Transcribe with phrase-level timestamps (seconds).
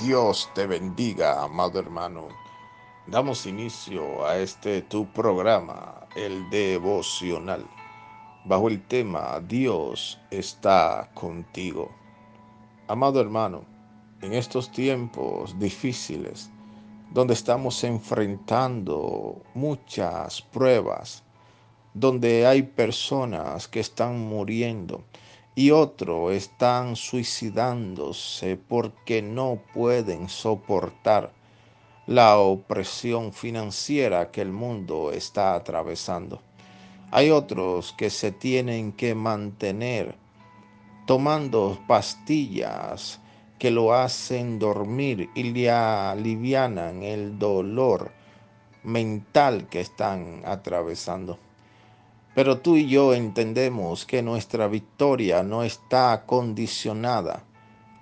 [0.00, 2.28] Dios te bendiga, amado hermano.
[3.06, 7.66] Damos inicio a este tu programa, el devocional,
[8.46, 11.90] bajo el tema Dios está contigo.
[12.88, 13.66] Amado hermano,
[14.22, 16.50] en estos tiempos difíciles,
[17.12, 21.22] donde estamos enfrentando muchas pruebas,
[21.92, 25.04] donde hay personas que están muriendo,
[25.54, 31.32] y otros están suicidándose porque no pueden soportar
[32.06, 36.42] la opresión financiera que el mundo está atravesando.
[37.10, 40.16] Hay otros que se tienen que mantener
[41.06, 43.20] tomando pastillas
[43.58, 48.10] que lo hacen dormir y le alivianan el dolor
[48.82, 51.38] mental que están atravesando.
[52.34, 57.44] Pero tú y yo entendemos que nuestra victoria no está condicionada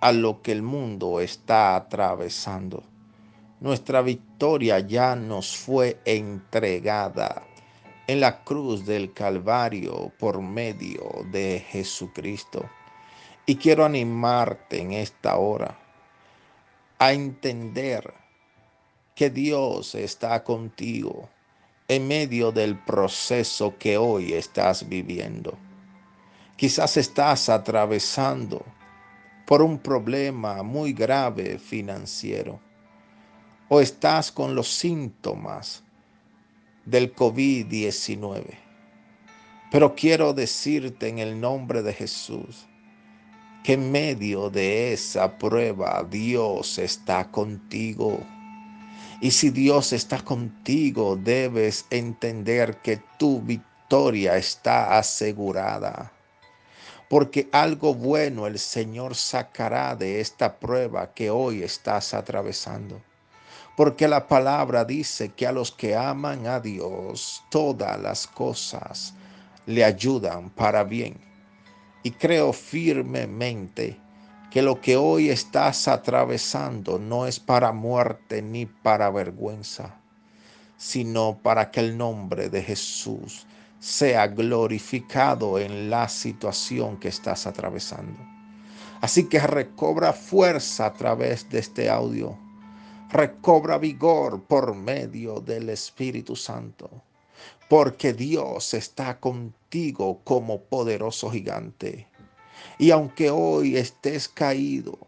[0.00, 2.82] a lo que el mundo está atravesando.
[3.60, 7.42] Nuestra victoria ya nos fue entregada
[8.06, 12.68] en la cruz del Calvario por medio de Jesucristo.
[13.44, 15.78] Y quiero animarte en esta hora
[16.98, 18.14] a entender
[19.14, 21.28] que Dios está contigo
[21.88, 25.58] en medio del proceso que hoy estás viviendo.
[26.56, 28.64] Quizás estás atravesando
[29.46, 32.60] por un problema muy grave financiero
[33.68, 35.82] o estás con los síntomas
[36.84, 38.44] del COVID-19.
[39.70, 42.66] Pero quiero decirte en el nombre de Jesús
[43.64, 48.20] que en medio de esa prueba Dios está contigo.
[49.22, 56.10] Y si Dios está contigo, debes entender que tu victoria está asegurada.
[57.08, 63.00] Porque algo bueno el Señor sacará de esta prueba que hoy estás atravesando.
[63.76, 69.14] Porque la palabra dice que a los que aman a Dios, todas las cosas
[69.66, 71.16] le ayudan para bien.
[72.02, 74.00] Y creo firmemente
[74.52, 79.98] que lo que hoy estás atravesando no es para muerte ni para vergüenza,
[80.76, 83.46] sino para que el nombre de Jesús
[83.80, 88.18] sea glorificado en la situación que estás atravesando.
[89.00, 92.38] Así que recobra fuerza a través de este audio.
[93.08, 96.90] Recobra vigor por medio del Espíritu Santo.
[97.70, 102.11] Porque Dios está contigo como poderoso gigante.
[102.78, 104.98] Y aunque hoy estés caído,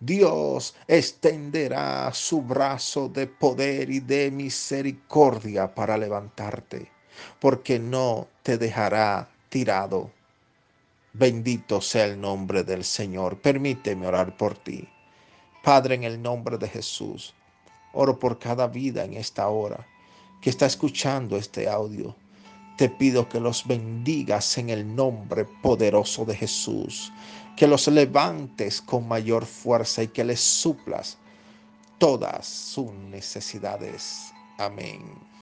[0.00, 6.90] Dios extenderá su brazo de poder y de misericordia para levantarte,
[7.40, 10.12] porque no te dejará tirado.
[11.12, 13.40] Bendito sea el nombre del Señor.
[13.40, 14.88] Permíteme orar por ti.
[15.64, 17.34] Padre, en el nombre de Jesús,
[17.92, 19.84] oro por cada vida en esta hora
[20.40, 22.14] que está escuchando este audio.
[22.78, 27.12] Te pido que los bendigas en el nombre poderoso de Jesús,
[27.56, 31.18] que los levantes con mayor fuerza y que les suplas
[31.98, 34.32] todas sus necesidades.
[34.58, 35.28] Amén.